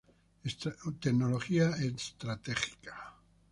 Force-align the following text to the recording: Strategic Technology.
Strategic 0.47 0.99
Technology. 0.99 1.61